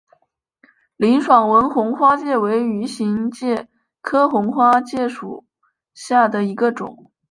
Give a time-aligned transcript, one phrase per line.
[0.97, 3.67] 林爽文红花介为鱼形介
[4.01, 5.45] 科红花介属
[5.93, 7.11] 下的一个种。